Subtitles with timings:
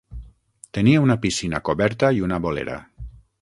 [0.77, 2.81] Tenia una piscina coberta i una bolera.